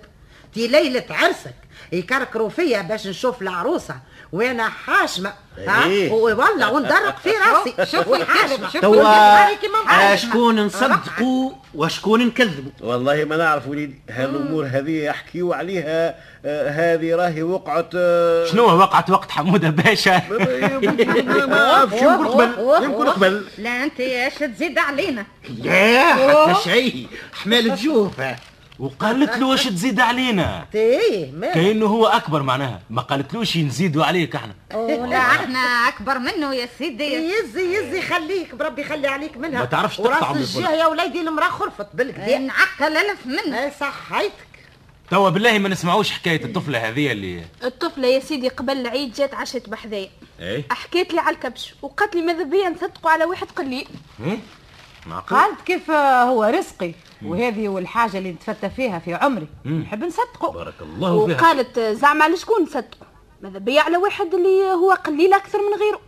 تي 0.53 0.67
ليلة 0.67 1.03
عرسك. 1.09 1.55
يكركروا 1.91 2.49
فيا 2.49 2.81
باش 2.81 3.07
نشوف 3.07 3.41
العروسة. 3.41 3.95
وأنا 4.31 4.69
حاشمة. 4.69 5.33
ها؟ 5.67 5.85
إيه. 5.85 6.11
والله 6.11 6.71
وندرق 6.73 7.19
في 7.19 7.29
راسي. 7.29 7.73
شوفي 7.97 8.25
حاشمة. 8.25 8.65
شوفي 8.65 8.79
توا 8.79 9.03
هذه 9.03 9.55
كيما 9.55 9.83
معاش. 9.85 10.25
شكون 10.25 10.65
نصدقوا 10.65 11.51
وشكون 11.75 12.27
نكذبوا. 12.27 12.71
والله 12.81 13.25
ما 13.25 13.37
نعرف 13.37 13.67
وليدي 13.67 14.01
هالامور 14.09 14.65
هذه 14.65 15.03
يحكيوا 15.03 15.55
عليها 15.55 16.15
آه، 16.45 16.69
هذه 16.69 17.15
راهي 17.15 17.43
وقعت 17.43 17.89
آه، 17.95 18.45
شنو 18.45 18.63
وقعت 18.63 19.09
وقت 19.09 19.31
حمودة 19.31 19.69
باشا 19.69 20.21
ما 20.29 21.45
نعرفش 21.45 22.01
يمكن 22.01 22.27
قبل 22.27 22.83
يمكن 22.83 23.07
قبل 23.09 23.45
لا 23.57 23.83
أنت 23.83 23.99
إيش 23.99 24.33
تزيد 24.33 24.77
علينا. 24.79 25.25
لا 25.57 26.13
حتى 26.13 26.69
شيء. 26.69 27.07
حمال 27.33 27.77
تجوفه 27.77 28.35
وقالت 28.81 29.37
له 29.37 29.47
واش 29.47 29.63
تزيد 29.63 29.99
علينا؟ 29.99 30.65
إيه 30.75 31.31
ما 31.31 31.53
كأنه 31.53 31.85
هو 31.85 32.07
أكبر 32.07 32.43
معناها. 32.43 32.81
ما 32.89 33.01
قالتلوش 33.01 33.57
نزيدوا 33.57 34.05
عليك 34.05 34.35
إحنا. 34.35 34.55
ولا 34.73 35.17
إحنا 35.17 35.59
أكبر 35.59 36.19
منه 36.19 36.53
يا 36.55 36.69
سيدي. 36.77 37.03
يزي 37.03 37.77
يزي 37.77 38.01
خليك 38.01 38.55
بربي 38.55 38.83
خلي 38.83 39.07
عليك 39.07 39.37
منها. 39.37 39.59
ما 39.59 39.65
تعرفش 39.65 39.97
تقطع 39.97 40.33
من 40.33 40.41
الجهة 40.41 40.71
يا 40.71 40.85
وليدي 40.85 41.21
المرأة 41.21 41.49
خرفت 41.49 41.87
بالكدا 41.93 42.37
نعقل 42.37 42.97
ألف 42.97 43.25
منه. 43.25 43.63
إيه 43.63 43.71
صحيتك. 43.79 44.51
توا 45.09 45.29
بالله 45.29 45.57
ما 45.57 45.69
نسمعوش 45.69 46.11
حكاية 46.11 46.45
الطفلة 46.45 46.89
هذه 46.89 47.11
اللي 47.11 47.43
الطفلة 47.63 48.07
يا 48.07 48.19
سيدي 48.19 48.47
قبل 48.47 48.73
العيد 48.73 49.13
جات 49.13 49.33
عشت 49.33 49.69
بحذايا. 49.69 50.09
إيه؟ 50.39 50.63
حكيت 50.69 51.13
لي 51.13 51.19
على 51.19 51.35
الكبش 51.35 51.73
وقالت 51.81 52.15
لي 52.15 52.21
ماذا 52.21 52.43
بيا 52.43 52.69
نصدقوا 52.69 53.11
على 53.11 53.25
واحد 53.25 53.47
قليل 53.55 53.87
إيه؟ 54.25 54.37
قالت 55.27 55.61
كيف 55.65 55.91
هو 55.91 56.43
رزقي؟ 56.43 56.93
وهذه 57.25 57.67
والحاجة 57.67 58.17
اللي 58.17 58.31
نتفتى 58.31 58.69
فيها 58.69 58.99
في 58.99 59.13
عمري. 59.13 59.47
نحب 59.65 60.03
نصدقه. 60.03 60.51
بارك 60.51 60.73
الله 60.81 61.25
فيها 61.25 61.37
وقالت 61.37 61.79
زعما 61.79 62.23
على 62.23 62.37
شكون 62.37 62.63
نصدقوا 62.63 63.07
ماذا 63.41 63.59
بيا 63.59 63.81
على 63.81 63.97
واحد 63.97 64.33
اللي 64.33 64.71
هو 64.73 64.91
قليل 64.91 65.33
أكثر 65.33 65.57
من 65.57 65.79
غيره. 65.79 65.99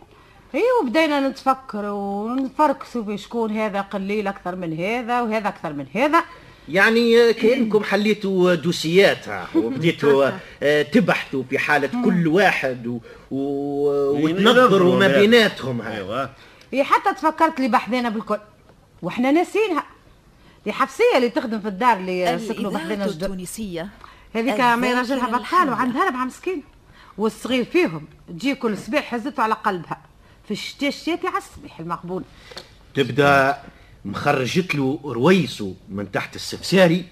اي 0.54 0.62
وبدينا 0.82 1.28
نتفكر 1.28 1.84
ونفركسوا 1.84 3.04
في 3.04 3.18
شكون 3.18 3.50
هذا 3.50 3.80
قليل 3.80 4.26
أكثر 4.26 4.56
من 4.56 4.80
هذا 4.80 5.20
وهذا 5.20 5.48
أكثر 5.48 5.72
من 5.72 5.86
هذا. 5.94 6.24
يعني 6.68 7.32
كأنكم 7.32 7.84
حليتوا 7.84 8.54
دوسيات 8.54 9.28
ها، 9.28 9.48
وبديتوا 9.56 10.30
آه، 10.62 10.82
تبحثوا 10.82 11.42
في 11.50 11.58
حالة 11.58 11.90
كل 12.04 12.28
واحد 12.28 12.86
و... 12.86 12.98
و... 13.30 13.40
وتنظروا 14.24 14.98
ما 14.98 15.08
بيناتهم. 15.08 15.82
أيوه. 15.82 16.30
هي 16.72 16.84
حتى 16.84 17.14
تفكرت 17.14 17.60
لي 17.60 17.68
بحذنا 17.68 18.08
بالكل. 18.08 18.38
وإحنا 19.02 19.30
ناسينها. 19.30 19.84
دي 20.64 20.72
حفصيه 20.72 21.16
اللي 21.16 21.30
تخدم 21.30 21.60
في 21.60 21.68
الدار 21.68 21.96
اللي 21.96 22.38
سكنوا 22.38 22.70
الإذاعة 22.70 23.06
جدد 23.06 23.22
التونسية. 23.22 23.88
هذيك 24.34 24.60
ما 24.60 24.94
راجلها 24.94 25.38
بطال. 25.38 25.68
وعندها 25.68 26.08
ربعة 26.08 26.24
مسكين. 26.24 26.62
والصغير 27.18 27.64
فيهم 27.64 28.06
تجي 28.28 28.54
كل 28.54 28.78
صباح 28.78 29.14
هزته 29.14 29.42
على 29.42 29.54
قلبها. 29.54 30.00
في 30.44 30.50
الشتاء 30.50 30.88
الشتاتي 30.88 31.26
على 31.26 31.38
الصبيح 31.38 31.80
المقبول. 31.80 32.22
تبدأ 32.94 33.62
مخرجت 34.04 34.74
له 34.74 35.00
رويسه 35.04 35.74
من 35.88 36.12
تحت 36.12 36.36
السفساري 36.36 37.04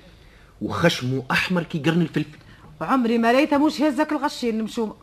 وخشمه 0.62 1.24
أحمر 1.30 1.62
كي 1.62 1.78
قرن 1.78 2.02
الفلفل. 2.02 2.38
وعمري 2.80 3.18
ما 3.18 3.32
ريتها 3.32 3.58
مش 3.58 3.80
هزك 3.80 4.12
الغشين 4.12 4.60
المشومه 4.60 4.94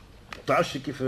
تعرفش 0.47 0.77
كيف 0.77 1.03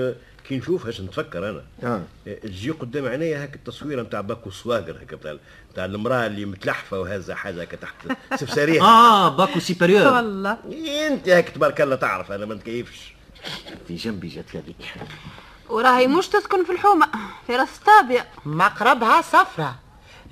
كي 0.48 0.58
نشوفهاش 0.58 1.02
نتفكر 1.02 1.50
أنا. 1.50 1.64
آه. 1.84 2.02
تجي 2.44 2.72
قدام 2.72 3.06
عينيا 3.08 3.44
هاك 3.44 3.56
التصويره 3.56 4.02
نتاع 4.02 4.22
باكو 4.22 4.52
سواقر 4.52 4.92
هكا 5.04 5.16
بتاع 5.16 5.38
نتاع 5.72 5.86
المرأة 5.86 6.26
اللي 6.26 6.46
متلحفة 6.46 7.00
وهذا 7.00 7.36
حاجة 7.36 7.62
هكا 7.62 7.78
تحت 7.78 7.96
سفساريها 8.42 8.84
آه 8.84 9.30
باكو 9.30 9.60
سيبريور 9.60 10.14
والله. 10.14 10.58
أنت 11.08 11.30
هاك 11.30 11.50
تبارك 11.50 11.82
الله 11.82 11.96
تعرف 11.96 12.32
أنا 12.32 12.46
ما 12.46 12.56
نتكيفش. 12.56 13.14
في 13.88 13.96
جنبي 13.96 14.28
جات 14.28 14.56
هذيك. 14.56 14.76
وراهي 15.70 16.08
مش 16.08 16.28
تسكن 16.28 16.66
في 16.66 16.72
الحومة 16.72 17.08
في 17.48 17.56
راس 17.56 17.80
طابية 17.86 18.28
مقربها 18.46 19.22
صفرة 19.22 19.76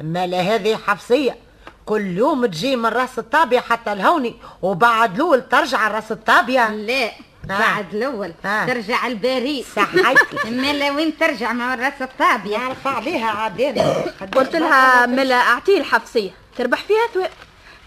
ما 0.03 0.27
لا 0.27 0.41
هذه 0.41 0.75
حفصية. 0.75 1.35
كل 1.85 2.01
يوم 2.17 2.45
تجي 2.45 2.75
من 2.75 2.85
راس 2.85 3.19
الطابية 3.19 3.59
حتى 3.59 3.93
الهوني 3.93 4.35
وبعد 4.61 5.17
لول 5.17 5.49
ترجع 5.49 5.87
راس 5.87 6.11
الطابية 6.11 6.69
لا. 6.75 7.11
بعد 7.43 7.95
الأول. 7.95 8.33
آه. 8.45 8.65
ترجع 8.65 9.07
الباريس 9.07 9.65
صحيتك 9.75 10.45
اما 10.47 10.73
لا 10.79 10.91
وين 10.91 11.17
ترجع 11.17 11.53
مع 11.53 11.75
رأس 11.75 12.01
الطابية 12.01 12.51
يعرف 12.51 12.87
عليها 12.87 13.31
عادين 13.31 13.77
قلت 14.35 14.55
لها 14.55 15.05
ملا 15.05 15.35
أعطيه 15.35 15.77
الحفصية. 15.79 16.31
تربح 16.57 16.83
فيها 16.83 17.07
ثواب. 17.13 17.29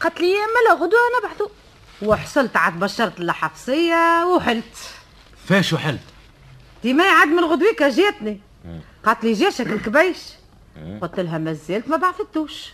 قالت 0.00 0.20
لي 0.20 0.26
ملا 0.34 0.74
غدوة 0.74 0.98
نبحثوا 1.22 1.48
وحصلت 2.02 2.56
عاد 2.56 2.80
بشرت 2.80 3.20
لحفصيه 3.20 4.24
وحلت. 4.26 4.76
فاش 5.48 5.72
وحلت؟ 5.72 6.00
ديما 6.82 7.04
عاد 7.04 7.28
من 7.28 7.44
غدويكا 7.44 7.88
جاتني. 7.88 8.40
قالت 9.06 9.24
لي 9.24 9.32
جاشك 9.32 9.66
الكبيش. 9.66 10.18
قلت 11.02 11.20
لها 11.20 11.38
ما 11.38 11.52
زلت 11.52 11.88
ما 11.88 11.96
بعثتوش. 11.96 12.72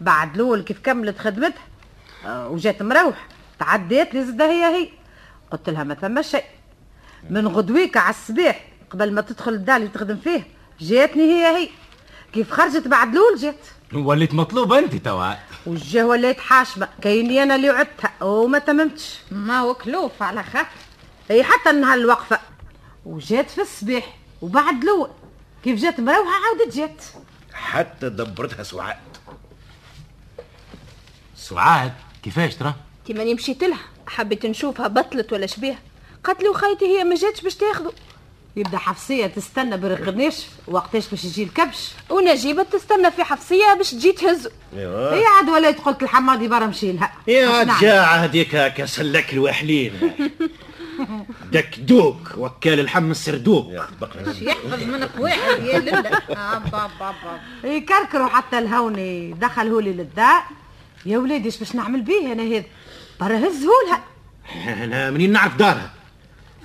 بعد 0.00 0.34
الأول 0.34 0.62
كيف 0.62 0.80
كملت 0.80 1.18
خدمتها 1.18 1.62
آه، 2.26 2.48
وجات 2.48 2.82
مروح. 2.82 3.26
تعديت 3.58 4.14
لي 4.14 4.24
زدها 4.24 4.46
هي 4.50 4.64
هي. 4.76 4.88
قلت 5.52 5.70
لها 5.70 5.84
ما 5.84 5.94
ثم 5.94 6.22
شيء. 6.22 6.44
من 7.30 7.48
غدويكا 7.48 8.00
على 8.00 8.14
الصباح 8.14 8.64
قبل 8.90 9.12
ما 9.12 9.20
تدخل 9.20 9.52
الدار 9.52 9.76
اللي 9.76 9.88
تخدم 9.88 10.16
فيه 10.16 10.46
جاتني 10.80 11.22
هي 11.22 11.56
هي. 11.56 11.68
كيف 12.32 12.52
خرجت 12.52 12.88
بعد 12.88 13.08
الأول 13.08 13.36
جات. 13.38 13.66
وليت 13.94 14.34
مطلوبة 14.34 14.78
أنت 14.78 14.94
توا. 14.94 15.34
والجه 15.66 16.06
وليت 16.06 16.40
حاشمة. 16.40 16.88
كايني 17.02 17.42
أنا 17.42 17.54
اللي 17.54 17.68
عدتها 17.68 18.24
وما 18.24 18.58
تممتش. 18.58 19.18
ما 19.30 19.58
هو 19.58 19.74
كلوف 19.74 20.22
على 20.22 20.42
خاطر 20.42 20.68
هي 21.30 21.44
حتى 21.44 21.70
النهار 21.70 21.98
الوقفة. 21.98 22.40
وجات 23.06 23.50
في 23.50 23.60
الصباح. 23.60 24.16
وبعد 24.42 24.82
الأول. 24.82 25.10
كيف 25.64 25.80
جات 25.80 26.00
مروحة 26.00 26.30
عاودت 26.44 26.76
جات. 26.76 27.04
حتى 27.52 28.08
دبرتها 28.08 28.62
سعاد 28.62 28.96
سعاد 31.36 31.92
كيفاش 32.22 32.54
ترى؟ 32.54 32.74
تي 33.06 33.12
ماني 33.12 33.34
مشيت 33.34 33.64
لها. 33.64 33.91
حبيت 34.06 34.46
نشوفها 34.46 34.88
بطلت 34.88 35.32
ولا 35.32 35.46
شبيه؟ 35.46 35.78
قالت 36.24 36.42
لي 36.42 36.48
وخيتي 36.48 36.84
هي 36.84 37.04
ما 37.04 37.14
جاتش 37.14 37.40
باش 37.40 37.54
تاخذوا 37.54 37.92
يبدأ 38.56 38.78
حفصية 38.78 39.26
تستنى 39.26 39.76
برق 39.76 40.08
النشف 40.08 40.48
وقتاش 40.68 41.08
باش 41.08 41.24
يجي 41.24 41.42
الكبش. 41.42 41.90
ونجيبة 42.10 42.62
تستنى 42.62 43.10
في 43.10 43.24
حفصية 43.24 43.74
باش 43.74 43.90
تجي 43.90 44.12
تهزو 44.12 44.50
أيوه. 44.76 45.14
هي 45.14 45.24
عاد 45.24 45.48
وليت 45.48 45.80
قلت 45.80 46.02
الحمادي 46.02 46.48
برا 46.48 46.66
مشي 46.66 46.92
لها. 46.92 47.12
يا؟ 47.26 47.64
جاعة 47.80 48.14
هذيك 48.16 48.56
كسلك 48.74 49.32
الوحلين. 49.32 49.92
دك 51.52 51.78
دوك 51.78 52.18
وكال 52.36 52.80
الحم 52.80 53.10
السردوك 53.10 53.66
يحفظ 54.42 54.82
منك 54.82 55.10
واحد 55.18 55.62
يا 55.62 55.78
لله. 55.78 56.10
آه. 56.30 56.62
يكركروا 57.64 58.28
حتى 58.28 58.58
الهوني. 58.58 59.32
دخل 59.32 59.68
هو 59.68 59.80
لي 59.80 59.92
للدار 59.92 60.42
يا 61.06 61.18
ولادي 61.18 61.44
إيش 61.46 61.58
باش 61.58 61.74
نعمل 61.74 62.00
بيه 62.00 62.32
أنا 62.32 62.42
هذا؟ 62.42 62.64
برا 63.22 63.38
هزهولها 63.38 64.04
أنا 64.84 65.10
منين 65.10 65.32
نعرف 65.32 65.56
دارها؟ 65.56 65.90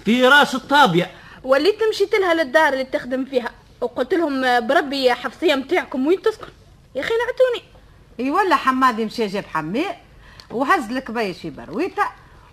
في 0.05 0.25
راس 0.25 0.55
الطابية. 0.55 1.11
وليت 1.43 1.79
مشيت 1.89 2.15
لها 2.15 2.33
للدار 2.33 2.73
اللي 2.73 2.83
تخدم 2.83 3.25
فيها. 3.25 3.51
وقلت 3.81 4.13
لهم 4.13 4.67
بربي 4.67 5.03
يا 5.03 5.13
حفصية 5.13 5.55
متاعكم 5.55 6.07
وين 6.07 6.21
تسكن؟ 6.21 6.47
يا 6.95 7.01
أخي 7.01 7.13
نعتوني 7.13 7.71
اي 8.19 8.31
ولا 8.31 8.55
حمادي 8.55 9.05
مشى 9.05 9.27
جاب 9.27 9.45
حماء 9.45 10.01
وهز 10.51 10.91
الكبيش 10.91 11.37
في 11.37 11.49
برويته 11.49 12.03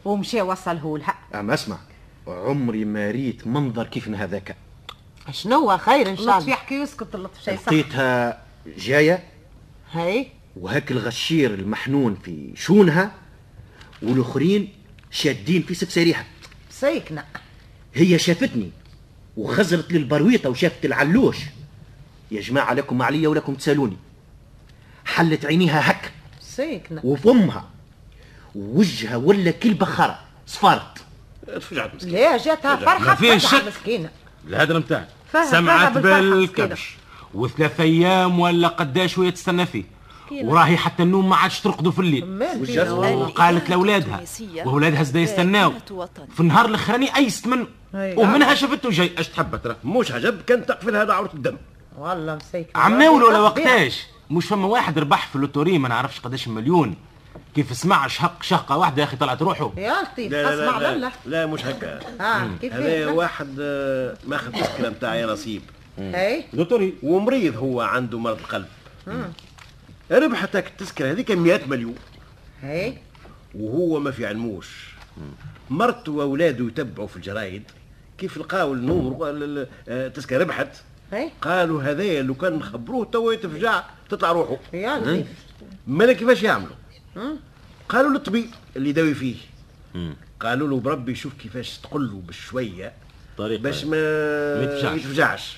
ومشى 0.04 0.42
وصله 0.42 0.98
لها 0.98 1.14
اما 1.34 1.54
أسمع 1.54 1.78
عمري 2.26 2.84
ما 2.84 3.10
ريت 3.10 3.46
منظر 3.46 3.86
كيف 3.86 4.08
هذاك. 4.08 4.56
شنو 5.30 5.76
خير 5.76 6.08
إن 6.08 6.16
شاء 6.16 6.26
لطف 6.26 6.38
الله 6.38 6.50
يحكي 6.50 6.80
ويسكت 6.80 7.14
اللطف 7.14 7.44
شي 7.44 7.56
صح 7.56 7.72
لقيتها 7.72 8.42
جاية؟ 8.66 9.24
هاي. 9.92 10.28
وهاك 10.60 10.90
الغشير 10.90 11.54
المحنون 11.54 12.14
في 12.14 12.52
شونها 12.56 13.23
والأخرين 14.04 14.72
شادين 15.10 15.62
في 15.62 15.74
سفساريها 15.74 16.26
سيكنا 16.70 17.24
هي 17.94 18.18
شافتني 18.18 18.70
وخزرت 19.36 19.92
للبرويطة 19.92 20.50
وشافت 20.50 20.84
العلوش. 20.84 21.36
يا 22.30 22.40
جماعة 22.40 22.74
لكم 22.74 23.02
عليا 23.02 23.28
ولكم 23.28 23.54
تسالوني. 23.54 23.96
حلت 25.04 25.46
عينيها 25.46 25.90
هك. 25.90 26.12
سيكنا 26.40 27.00
وفمها 27.04 27.68
ووجهها 28.54 29.16
ولا 29.16 29.50
كل 29.50 29.74
بخرة 29.74 30.18
صفرت 30.46 31.04
تفجعت 31.46 31.94
مسكين 31.94 32.12
لا 32.12 32.36
جاتها 32.36 32.76
فرحة 32.76 33.22
ما 33.22 33.38
شك. 33.38 33.64
مسكينة. 33.66 34.10
الهدر 34.48 34.78
نتاعك 34.78 35.08
سمعت 35.50 35.98
بالكبش. 35.98 36.96
وثلاث 37.34 37.80
أيام 37.80 38.40
ولا 38.40 38.68
قداش 38.68 39.18
وهي 39.18 39.30
تستنى 39.30 39.66
فيه. 39.66 39.84
وراهي 40.32 40.76
حتى 40.76 41.02
النوم 41.02 41.28
ما 41.28 41.36
عادش 41.36 41.60
ترقدوا 41.60 41.92
في 41.92 41.98
الليل. 41.98 42.24
وقالت 42.90 43.70
لأولادها 43.70 44.20
وأولادها 44.64 45.02
زدا 45.02 45.20
يستناو. 45.20 45.72
في 46.34 46.40
النهار 46.40 46.66
الأخراني 46.66 47.16
ايست 47.16 47.46
منه. 47.46 47.66
ومنها 47.94 48.54
شافته 48.54 48.90
جاي. 48.90 49.12
أش 49.18 49.28
تحب 49.28 49.56
ترى؟ 49.56 49.76
مش 49.84 50.12
عجب 50.12 50.42
كان 50.42 50.66
تقفلها 50.66 51.04
دعوة 51.04 51.30
الدم. 51.34 51.56
والله 51.98 52.34
مسيك. 52.34 52.66
عماول 52.74 53.22
ولا 53.22 53.38
وقتاش. 53.38 54.06
مش 54.30 54.46
فما 54.46 54.66
واحد 54.66 54.98
ربح 54.98 55.26
في 55.26 55.36
ال 55.36 55.41
loterie 55.41 55.78
ما 55.78 55.88
نعرفش 55.88 56.20
قداش 56.20 56.48
مليون. 56.48 56.96
كيف 57.54 57.76
سمع 57.76 58.06
شهق 58.06 58.42
شهقه 58.42 58.76
واحدة 58.76 59.02
يا 59.02 59.06
أخي 59.08 59.16
طلعت 59.16 59.42
روحه. 59.42 59.72
يا 59.76 59.94
لطيف 60.02 60.32
لا 60.32 60.56
لا 60.56 60.78
لا, 60.78 60.96
لا, 60.96 61.10
لا 61.26 61.46
مش 61.46 61.64
هكا. 61.66 62.00
آه 62.20 62.50
كيف 62.60 62.72
هذا 62.72 63.10
واحد 63.10 63.56
آه، 63.60 64.16
ماخذ 64.26 64.52
تذكرة 64.52 64.88
نتاع 64.88 65.14
يا 65.14 65.26
نصيب. 65.26 65.62
هي 65.98 66.44
loterie. 66.52 66.94
ومريض 67.02 67.56
هو 67.56 67.80
عنده 67.80 68.18
مرض 68.18 68.38
القلب. 68.38 68.66
ربحت 70.10 70.56
هاك 70.56 70.66
التذكرة 70.66 71.10
هذيك 71.10 71.30
100 71.30 71.66
مليون. 71.66 71.94
هي؟ 72.62 72.94
وهو 73.54 74.00
ما 74.00 74.10
في 74.10 74.26
علموش. 74.26 74.94
مرته 75.70 76.12
وأولاده 76.12 76.66
يتبعوا 76.66 77.08
في 77.08 77.16
الجرايد. 77.16 77.62
كيف 78.18 78.38
لقاو 78.38 78.74
النور 78.74 79.30
ال- 79.30 79.42
ال- 79.42 79.68
التذكرة 79.88 80.38
ربحت؟ 80.38 80.68
هي؟ 81.12 81.30
قالوا 81.40 81.82
هذايا 81.82 82.22
لو 82.22 82.34
كان 82.34 82.52
نخبروه 82.52 83.04
توا 83.04 83.32
يتفجع 83.32 83.82
تطلع 84.10 84.32
روحه. 84.32 84.56
يا 84.72 84.98
لطيف 84.98 85.26
مالا 85.86 86.12
كيفاش 86.12 86.42
يعملوا. 86.42 86.76
قالوا 87.88 88.10
للطبيب 88.10 88.46
اللي 88.76 88.92
داوي 88.92 89.14
فيه. 89.14 89.36
قالوا 90.40 90.68
له 90.68 90.80
بربي 90.80 91.14
شوف 91.14 91.32
كيفاش 91.34 91.78
تقول 91.78 92.08
له 92.10 92.22
بشويه 92.28 92.92
طريقة 93.38 93.62
باش 93.62 93.84
ما 93.84 93.90
ما 94.58 94.62
يتفجعش. 94.64 94.98
يتفجعش. 95.00 95.56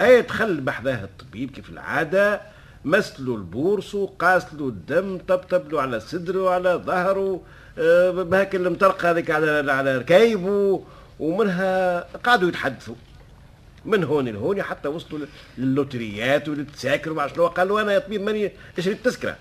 اي 0.00 0.22
دخل 0.22 0.60
بحذاه 0.60 1.04
الطبيب 1.04 1.50
كيف 1.50 1.70
العادة. 1.70 2.40
مسلوا 2.86 3.36
البورص 3.36 3.94
وقاس 3.94 4.54
له 4.54 4.68
الدم 4.68 5.18
طبطب 5.18 5.72
له 5.72 5.80
على 5.80 6.00
صدره 6.00 6.42
وعلى 6.42 6.82
ظهره 6.86 7.42
آه، 7.78 8.10
بهاك 8.10 8.54
المطرقه 8.54 9.10
هذيك 9.10 9.30
على 9.30 9.72
على 9.72 9.98
ركايبه 9.98 10.82
ومنها 11.20 12.00
قعدوا 12.00 12.48
يتحدثوا. 12.48 12.94
من 13.84 14.04
هون 14.04 14.28
لهون 14.28 14.62
حتى 14.62 14.88
وصلوا 14.88 15.26
للوتريات 15.58 16.48
وللتساكر 16.48 17.12
وما 17.12 17.28
شنو. 17.28 17.46
قالوا 17.46 17.80
أنا 17.80 17.92
يا 17.92 17.98
طبيب 17.98 18.20
ماني 18.22 18.52
اشري 18.78 18.92
التذكره 18.92 19.36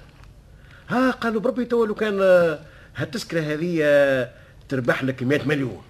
ها 0.90 1.12
قالوا 1.12 1.42
بربي 1.42 1.66
تو 1.66 1.86
لو 1.86 1.96
كان 1.96 2.22
آه، 2.22 2.60
هالتذكره 2.96 3.42
هذه 3.42 3.80
آه، 3.84 4.30
تربح 4.70 5.04
لك 5.04 5.24
100 5.24 5.48
مليون. 5.48 5.82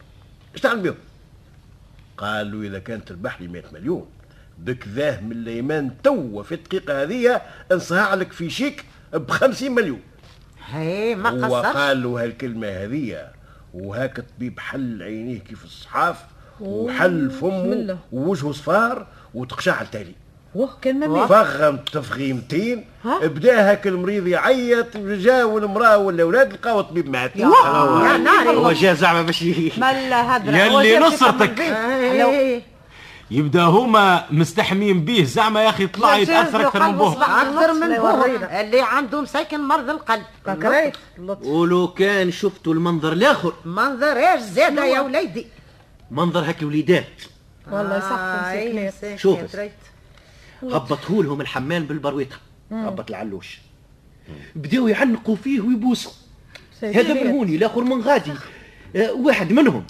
إيش 0.54 0.62
تعمل 0.62 0.82
بهم؟ 0.82 0.96
قالوا 2.18 2.64
إذا 2.64 2.80
كان 2.80 3.06
تربح 3.06 3.42
لي 3.42 3.48
100 3.48 3.64
مليون. 3.74 4.08
بكذاه 4.60 5.22
من 5.22 5.32
الايمان 5.32 5.92
توا 6.04 6.44
في 6.44 6.52
الدقيقة 6.56 7.04
هذه 7.04 7.42
انصهع 7.72 8.14
لك 8.14 8.32
في 8.32 8.50
شيك 8.50 8.86
ب 9.14 9.32
50 9.32 9.72
مليون. 9.72 10.00
هي 10.72 11.16
ما 11.16 11.30
هو 11.48 11.56
قصرش. 11.56 11.76
قال 11.76 12.04
له 12.04 12.24
هالكلمة 12.24 12.68
هذه 12.68 13.28
وهاك 13.74 14.20
الطبيب 14.20 14.60
حل 14.60 15.04
عينيه 15.04 15.40
كيف 15.40 15.64
الصحاف 15.64 16.18
وحل 16.62 17.32
فمه 17.32 17.98
ووجهه 18.12 18.52
صفار 18.52 19.08
وتقشع 19.34 19.82
التالي. 19.82 20.16
واه 20.56 20.70
كان 20.82 21.28
فغم 21.28 21.78
تفغيمتين؟ 21.78 22.86
بدأ 23.06 23.72
هاك 23.72 23.88
المريض 23.88 24.28
يعيط 24.28 24.98
جاو 24.98 25.58
المراه 25.58 25.98
والأولاد 25.98 26.54
لقاو 26.54 26.80
الطبيب 26.80 27.10
مات 27.10 27.36
يا 27.36 27.46
ناري 28.18 28.50
هو 28.58 28.72
جا 28.72 28.94
زعما 28.94 29.22
باش 29.22 29.42
ي- 29.42 29.72
ملا 29.78 30.38
هدرة. 30.38 30.58
يلي 30.58 31.00
نصرتك. 31.00 31.62
يبدا 33.32 33.64
هما 33.64 34.26
مستحمين 34.32 35.06
به. 35.06 35.24
زعما 35.24 35.64
يا 35.64 35.70
أخي 35.70 35.88
طلع 35.88 36.12
لا، 36.12 36.24
جاز 36.24 36.30
يتاثر 36.30 36.68
أكثر 36.68 36.92
من 36.92 36.98
بوه. 36.98 37.42
أكثر 37.42 37.74
من 37.74 37.96
بوه. 37.98 38.26
اللي 38.62 38.82
عنده 38.82 39.22
مساكن 39.22 39.62
مرض 39.68 39.90
القلب. 39.90 40.24
فكريت 40.46 40.94
اللطف 41.18 41.48
ولو 41.48 41.88
كان 41.88 42.32
شفتوا 42.32 42.74
المنظر 42.74 43.14
الآخر. 43.14 43.54
منظر 43.66 44.18
إيش؟ 44.18 44.42
زاده 44.42 44.86
يا 44.86 45.00
وليدي. 45.00 45.48
منظر 46.12 46.40
هاك 46.40 46.62
الوليدات 46.62 47.22
والله 47.72 48.00
صح 48.00 48.18
آه، 48.20 48.74
مساكن 48.74 49.18
شوف. 49.18 49.40
هبطوا 50.64 51.24
لهم 51.24 51.42
الحمال 51.42 51.84
بالبرويطة. 51.84 52.36
هبط 52.72 53.10
العلوش. 53.10 53.60
بداوا 54.56 54.90
يعنقوا 54.90 55.36
فيه 55.36 55.62
ويبوسوا. 55.62 56.12
هذا 56.84 57.14
من 57.14 57.32
هوني 57.32 57.56
الآخر 57.56 57.84
من 57.84 58.02
غادي. 58.02 58.32
آه، 58.96 59.12
واحد 59.12 59.52
منهم. 59.52 59.86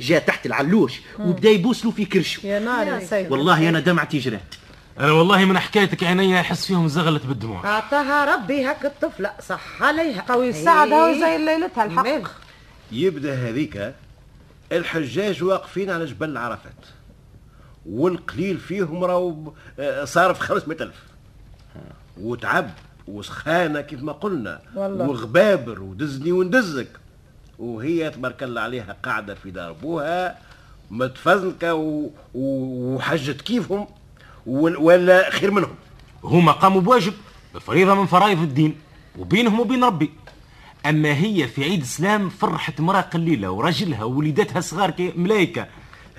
جاء 0.00 0.18
تحت 0.20 0.46
العلوش 0.46 1.00
وبدا 1.18 1.50
يبوس 1.50 1.84
له 1.84 1.90
في 1.90 2.04
كرشه. 2.04 2.46
يا 2.46 2.58
نار 2.58 3.02
والله 3.30 3.68
أنا 3.68 3.80
دمعتي 3.80 4.18
جرات 4.18 4.54
أنا 5.00 5.12
والله 5.12 5.44
من 5.44 5.58
حكايتك 5.58 6.04
عينيا 6.04 6.40
احس 6.40 6.66
فيهم 6.66 6.88
زغلت 6.88 7.26
بالدموع. 7.26 7.66
أعطاها 7.66 8.34
ربي 8.34 8.64
هاك 8.64 8.84
الطفله 8.84 9.32
صح 9.48 9.82
عليها. 9.82 10.20
قوي 10.28 10.50
السعد 10.50 10.92
هو 10.92 11.04
هي. 11.04 11.20
زي 11.20 11.38
ليلتها 11.38 11.84
الحق. 11.84 12.04
مال. 12.04 12.22
يبدأ 12.92 13.34
هذيك 13.34 13.94
الحجاج 14.72 15.42
واقفين 15.42 15.90
على 15.90 16.04
جبل 16.04 16.36
عرفات. 16.36 16.86
والقليل 17.86 18.58
فيهم 18.58 19.04
راهو 19.04 19.52
آه، 19.78 20.04
صار 20.04 20.34
في 20.34 20.40
500000 20.40 20.94
وتعب 22.20 22.70
وسخانة 23.08 23.80
كيف 23.80 24.02
ما 24.02 24.12
قلنا. 24.12 24.60
والله. 24.74 25.08
وغبابر 25.08 25.82
ودزني 25.82 26.32
وندزك. 26.32 26.88
وهي 27.60 28.10
تبارك 28.10 28.42
الله 28.42 28.60
عليها 28.60 28.96
قاعدة 29.02 29.34
في 29.34 29.50
دار 29.50 29.74
و... 31.74 32.10
و- 32.34 32.94
وحجت 32.94 33.40
كيفهم 33.40 33.86
ولا 34.46 35.30
خير 35.30 35.50
منهم. 35.50 35.74
هما 36.24 36.52
قاموا 36.52 36.80
بواجب 36.80 37.12
بفريضة 37.54 37.94
من 37.94 38.06
فرائض 38.06 38.38
الدين 38.42 38.76
وبينهم 39.18 39.60
وبين 39.60 39.84
ربي. 39.84 40.10
أما 40.86 41.08
هي 41.14 41.48
في 41.48 41.64
عيد 41.64 41.80
السلام 41.80 42.28
فرحت 42.28 42.80
مرأة 42.80 43.00
قليلة 43.00 43.50
ورجلها 43.50 44.04
ووليداتها 44.04 44.60
صغار 44.60 44.90
كي 44.90 45.12
ملايكة. 45.16 45.66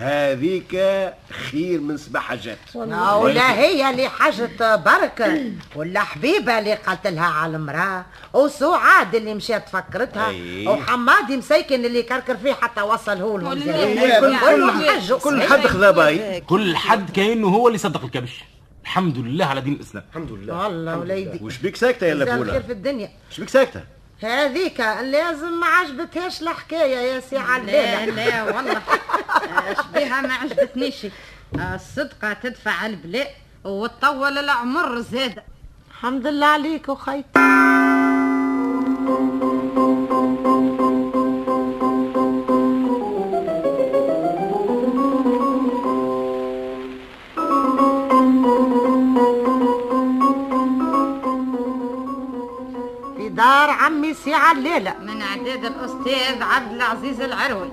هذيك 0.01 0.71
خير 1.51 1.79
من 1.81 1.97
سبع 1.97 2.19
حاجات 2.19 2.57
ولا 2.75 3.53
هي 3.59 3.89
اللي 3.89 4.09
حاجة 4.09 4.75
بركة 4.75 5.51
ولا 5.75 5.99
حبيبة 5.99 6.59
اللي 6.59 6.73
قالت 6.73 7.07
لها 7.07 7.25
على 7.25 7.57
المرأة 7.57 8.05
وسعاد 8.33 9.15
اللي 9.15 9.33
مشات 9.33 9.69
فكرتها 9.69 10.29
أي. 10.29 10.67
وحمادي 10.67 11.37
مسيكن 11.37 11.85
اللي 11.85 12.03
كركر 12.03 12.37
فيه 12.37 12.53
حتى 12.53 12.81
وصله 12.81 13.39
لهم. 13.39 13.53
كل-. 13.59 15.19
كل- 15.23 15.41
حد 15.41 15.67
خذا 15.67 15.91
باي. 15.91 16.41
كل 16.41 16.75
حد 16.75 17.11
كأنه 17.11 17.47
هو 17.47 17.67
اللي 17.67 17.77
صدق 17.77 18.03
الكبش. 18.03 18.43
الحمد 18.83 19.17
لله 19.17 19.45
على 19.45 19.61
دين 19.61 19.73
الإسلام. 19.73 20.03
الحمد 20.09 20.31
لله. 20.31 20.63
والله 20.63 20.97
وليدي. 20.97 21.39
وش 21.43 21.57
بيك 21.57 21.75
ساكتة 21.75 22.07
يا 22.07 22.13
لفوله 22.15 22.59
في 22.59 22.71
الدنيا. 22.71 23.09
وش 23.31 23.39
بيك 23.39 23.49
ساكتة؟ 23.49 23.81
هذيك 24.23 24.79
لازم 25.01 25.59
ما 25.59 25.65
عجبتهاش 25.67 26.41
الحكاية 26.41 26.97
يا 26.97 27.19
سي 27.19 27.35
لا 27.35 27.41
علالة 27.41 28.05
لا 28.05 28.43
والله. 28.43 28.81
شبيها 29.83 30.21
ما 30.21 30.33
عجبتنيش. 30.33 31.07
الصدقة 31.55 32.33
تدفع 32.33 32.85
البلاء 32.85 33.35
وتطول 33.63 34.37
العمر 34.37 34.99
زاد. 34.99 35.43
الحمد 35.91 36.27
لله 36.27 36.45
عليك 36.45 36.89
وخيت 36.89 37.25
سي 54.23 54.33
علالة 54.33 54.95
من 54.99 55.21
اعداد 55.21 55.65
الأستاذ 55.65 56.43
عبد 56.43 56.73
العزيز 56.73 57.21
العروي. 57.21 57.69